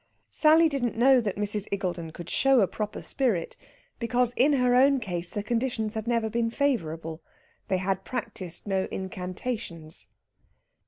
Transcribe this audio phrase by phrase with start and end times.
[0.31, 1.67] Sally didn't know that Mrs.
[1.71, 3.55] Iggulden could show a proper spirit,
[3.99, 7.21] because in her own case the conditions had never been favourable.
[7.67, 10.07] They had practised no incantations.